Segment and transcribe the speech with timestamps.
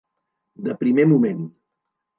[0.69, 1.47] De primer moment.